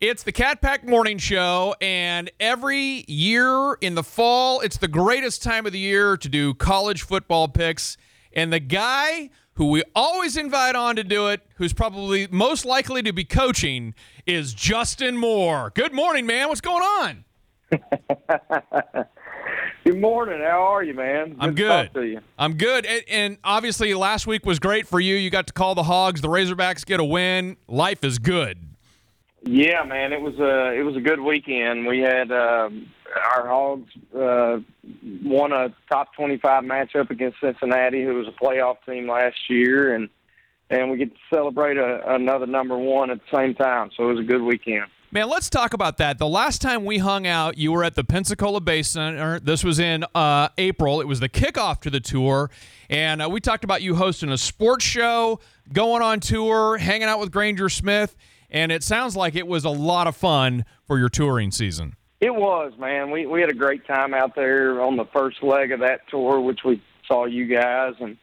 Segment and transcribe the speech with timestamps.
[0.00, 5.42] It's the Cat Pack Morning Show, and every year in the fall, it's the greatest
[5.42, 7.96] time of the year to do college football picks.
[8.32, 13.02] And the guy who we always invite on to do it, who's probably most likely
[13.02, 13.92] to be coaching,
[14.24, 15.72] is Justin Moore.
[15.74, 16.46] Good morning, man.
[16.46, 17.24] What's going on?
[19.84, 20.38] Good morning.
[20.38, 21.34] How are you, man?
[21.40, 21.86] I'm good.
[21.86, 22.20] talk to you.
[22.38, 22.86] I'm good.
[22.86, 25.16] And, and obviously, last week was great for you.
[25.16, 26.20] You got to call the Hogs.
[26.20, 27.56] The Razorbacks get a win.
[27.66, 28.67] Life is good.
[29.42, 30.12] Yeah, man.
[30.12, 31.86] It was a it was a good weekend.
[31.86, 32.90] We had um,
[33.34, 34.58] our Hogs uh,
[35.22, 39.94] won a top twenty five matchup against Cincinnati, who was a playoff team last year,
[39.94, 40.08] and
[40.70, 43.90] and we get to celebrate a, another number one at the same time.
[43.96, 44.86] So it was a good weekend.
[45.10, 46.18] Man, let's talk about that.
[46.18, 49.40] The last time we hung out, you were at the Pensacola Bay Center.
[49.40, 51.00] This was in uh, April.
[51.00, 52.50] It was the kickoff to the tour.
[52.90, 55.40] And uh, we talked about you hosting a sports show,
[55.72, 58.16] going on tour, hanging out with Granger Smith.
[58.50, 61.96] And it sounds like it was a lot of fun for your touring season.
[62.20, 63.10] It was, man.
[63.10, 66.40] We we had a great time out there on the first leg of that tour,
[66.40, 68.16] which we saw you guys, and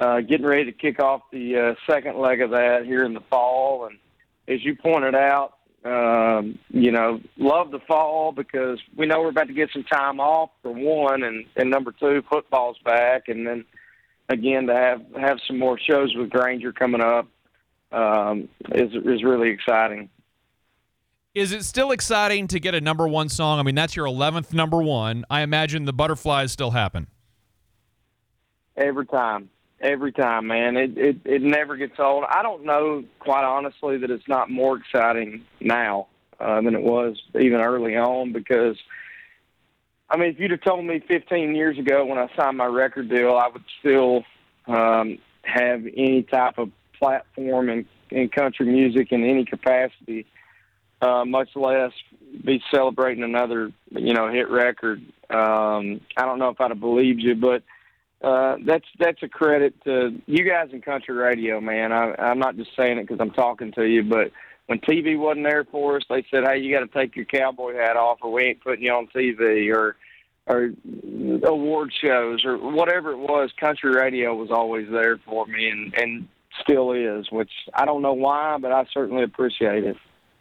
[0.00, 3.20] uh, getting ready to kick off the uh, second leg of that here in the
[3.28, 3.86] fall.
[3.86, 3.98] And
[4.48, 9.48] as you pointed out, um, you know, love the fall because we know we're about
[9.48, 13.64] to get some time off for one, and and number two, football's back, and then
[14.30, 17.28] again to have have some more shows with Granger coming up
[17.92, 20.08] um, is is really exciting.
[21.34, 23.58] Is it still exciting to get a number one song?
[23.58, 25.24] I mean, that's your 11th number one.
[25.30, 27.06] I imagine the butterflies still happen.
[28.76, 29.48] Every time,
[29.80, 30.76] every time, man.
[30.76, 32.24] It it it never gets old.
[32.28, 37.20] I don't know, quite honestly, that it's not more exciting now uh, than it was
[37.38, 38.76] even early on because.
[40.10, 43.08] I mean, if you'd have told me 15 years ago when I signed my record
[43.08, 44.24] deal, I would still
[44.66, 46.70] um, have any type of
[47.02, 50.24] platform in, in country music in any capacity,
[51.00, 51.90] uh, much less
[52.44, 55.02] be celebrating another, you know, hit record.
[55.28, 57.62] Um, I don't know if I'd have believed you, but
[58.22, 61.90] uh, that's that's a credit to you guys in country radio, man.
[61.90, 64.30] I, I'm not just saying it because I'm talking to you, but
[64.66, 67.74] when TV wasn't there for us, they said, "Hey, you got to take your cowboy
[67.74, 69.96] hat off, or we ain't putting you on TV," or
[70.46, 70.70] or
[71.44, 73.50] award shows, or whatever it was.
[73.58, 76.28] Country radio was always there for me, and and
[76.62, 79.96] still is, which I don't know why, but I certainly appreciate it.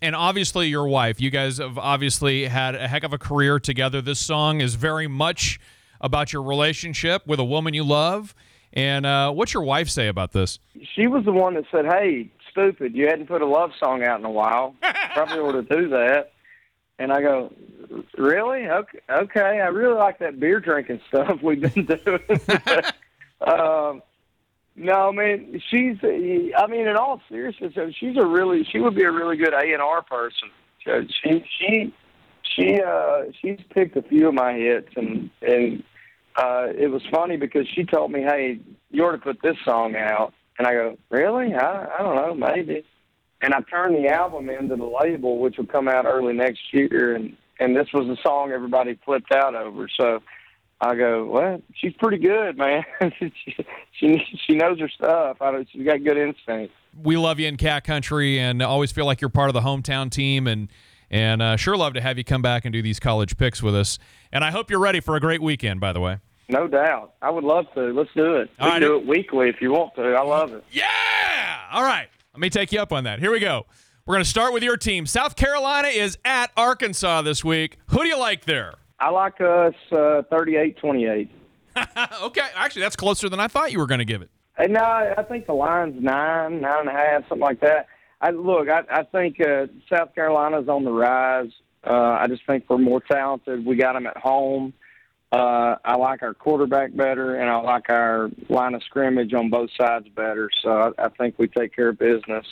[0.00, 1.20] And obviously, your wife.
[1.20, 4.02] You guys have obviously had a heck of a career together.
[4.02, 5.60] This song is very much
[6.00, 8.34] about your relationship with a woman you love.
[8.72, 10.58] And uh, what's your wife say about this?
[10.94, 14.18] She was the one that said, "Hey, stupid, you hadn't put a love song out
[14.18, 14.74] in a while.
[15.14, 16.32] Probably ought to do that."
[16.98, 17.52] And I go,
[18.16, 18.68] "Really?
[18.68, 19.60] Okay, okay.
[19.60, 22.20] I really like that beer drinking stuff we've been doing."
[23.46, 24.02] um,
[24.74, 25.96] no, man, she's.
[26.02, 28.64] I mean, in all seriousness, she's a really.
[28.70, 30.50] She would be a really good A and R person.
[30.84, 31.94] She she
[32.56, 35.82] she uh she's picked a few of my hits and and
[36.36, 38.58] uh it was funny because she told me hey
[38.90, 42.34] you ought to put this song out and i go really i i don't know
[42.34, 42.84] maybe
[43.42, 47.14] and i turned the album into the label which will come out early next year
[47.14, 50.20] and and this was the song everybody flipped out over so
[50.82, 52.84] I go, well, she's pretty good, man.
[53.18, 53.32] she,
[53.92, 55.36] she she knows her stuff.
[55.40, 56.74] I don't, she's got good instinct.
[57.00, 60.10] We love you in Cat Country, and always feel like you're part of the hometown
[60.10, 60.68] team, and
[61.08, 63.76] and uh, sure love to have you come back and do these college picks with
[63.76, 64.00] us.
[64.32, 65.78] And I hope you're ready for a great weekend.
[65.78, 67.92] By the way, no doubt, I would love to.
[67.92, 68.50] Let's do it.
[68.60, 68.80] We right.
[68.80, 70.02] do it weekly if you want to.
[70.02, 70.64] I love it.
[70.72, 71.60] yeah.
[71.70, 73.20] All right, let me take you up on that.
[73.20, 73.66] Here we go.
[74.04, 75.06] We're going to start with your team.
[75.06, 77.78] South Carolina is at Arkansas this week.
[77.86, 78.74] Who do you like there?
[79.02, 81.28] I like us uh, 38-28.
[82.22, 84.30] okay, actually, that's closer than I thought you were going to give it.
[84.56, 87.88] And no, I think the line's nine, nine and a half, something like that.
[88.20, 91.50] I look, I, I think uh, South Carolina's on the rise.
[91.84, 93.66] Uh, I just think we're more talented.
[93.66, 94.72] We got them at home.
[95.32, 99.70] Uh, I like our quarterback better, and I like our line of scrimmage on both
[99.76, 100.48] sides better.
[100.62, 102.46] So I, I think we take care of business.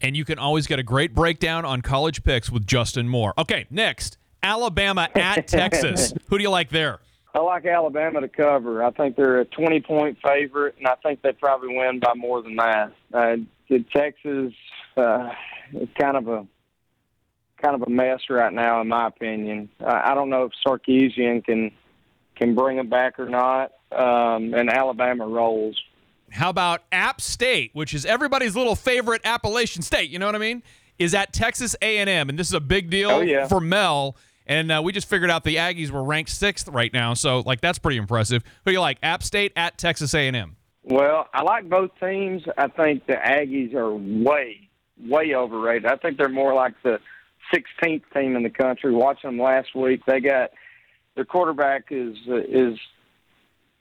[0.00, 3.34] And you can always get a great breakdown on college picks with Justin Moore.
[3.36, 6.12] Okay, next Alabama at Texas.
[6.28, 7.00] Who do you like there?
[7.34, 8.82] I like Alabama to cover.
[8.82, 12.40] I think they're a 20 point favorite, and I think they probably win by more
[12.42, 12.92] than that.
[13.12, 13.36] Uh,
[13.94, 14.54] Texas,
[14.96, 15.30] uh,
[15.72, 16.46] it's kind of a
[17.62, 19.68] kind of a mess right now, in my opinion.
[19.80, 21.72] Uh, I don't know if Sarkisian can
[22.36, 25.80] can bring them back or not, um, and Alabama rolls.
[26.30, 30.10] How about App State, which is everybody's little favorite Appalachian state?
[30.10, 30.62] You know what I mean?
[30.98, 33.46] Is at Texas A&M, and this is a big deal Oh, yeah.
[33.48, 34.16] for Mel.
[34.46, 37.60] And uh, we just figured out the Aggies were ranked sixth right now, so like
[37.60, 38.42] that's pretty impressive.
[38.64, 38.98] Who do you like?
[39.02, 40.56] App State at Texas A&M.
[40.84, 42.42] Well, I like both teams.
[42.56, 44.68] I think the Aggies are way,
[45.04, 45.86] way overrated.
[45.86, 47.00] I think they're more like the
[47.52, 48.94] 16th team in the country.
[48.94, 50.50] Watching them last week, they got
[51.16, 52.16] their quarterback is
[52.48, 52.78] is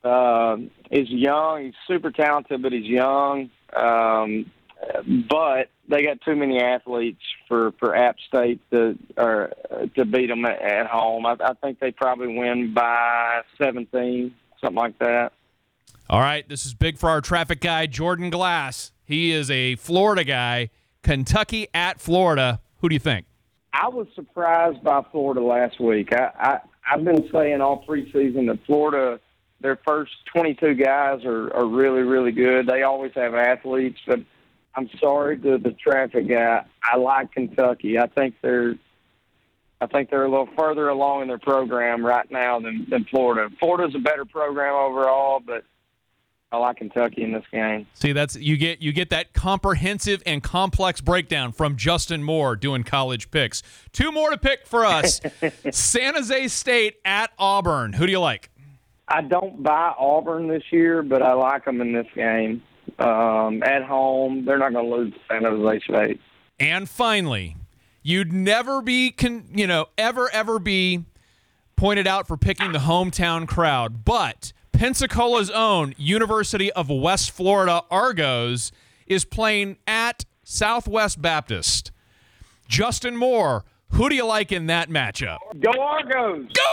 [0.03, 0.57] uh,
[0.91, 1.65] is young.
[1.65, 3.50] He's super talented, but he's young.
[3.75, 4.51] Um,
[5.29, 9.51] but they got too many athletes for for App State to or
[9.95, 11.25] to beat them at, at home.
[11.25, 15.33] I, I think they probably win by 17, something like that.
[16.09, 18.91] All right, this is big for our traffic guy, Jordan Glass.
[19.05, 20.69] He is a Florida guy.
[21.01, 22.61] Kentucky at Florida.
[22.79, 23.27] Who do you think?
[23.73, 26.13] I was surprised by Florida last week.
[26.13, 26.59] I, I
[26.91, 29.19] I've been saying all preseason that Florida,
[29.61, 32.67] their first 22 guys are are really really good.
[32.67, 34.19] They always have athletes, but
[34.75, 36.66] I'm sorry to the traffic guy.
[36.83, 37.98] I like Kentucky.
[37.98, 38.75] I think they're
[39.81, 43.54] I think they're a little further along in their program right now than, than Florida.
[43.60, 45.66] Florida's a better program overall, but
[46.51, 47.86] I like Kentucky in this game.
[47.94, 52.83] See, that's you get you get that comprehensive and complex breakdown from Justin Moore doing
[52.83, 53.62] college picks.
[53.92, 55.19] Two more to pick for us.
[55.71, 57.94] San Jose State at Auburn.
[57.94, 58.50] Who do you like?
[59.07, 62.63] I don't buy Auburn this year, but I like them in this game.
[62.99, 66.21] Um, at home, they're not going to lose to San Jose State.
[66.59, 67.55] And finally,
[68.03, 71.05] you'd never be, con- you know, ever ever be
[71.75, 78.71] pointed out for picking the hometown crowd, but Pensacola's own University of West Florida Argos
[79.07, 81.91] is playing at Southwest Baptist.
[82.67, 85.37] Justin Moore, who do you like in that matchup?
[85.59, 86.47] Go Argos!
[86.53, 86.63] Go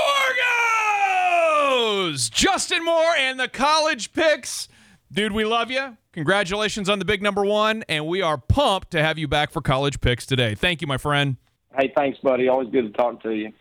[1.69, 2.29] Argos!
[2.31, 4.69] Justin Moore and the college picks.
[5.13, 5.99] Dude, we love you.
[6.15, 9.61] Congratulations on the big number one, and we are pumped to have you back for
[9.61, 10.55] college picks today.
[10.55, 11.37] Thank you, my friend.
[11.79, 12.49] Hey, thanks, buddy.
[12.49, 13.53] Always good to talk to you.